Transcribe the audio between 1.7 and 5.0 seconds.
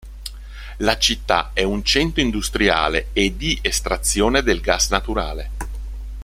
centro industriale e di estrazione del gas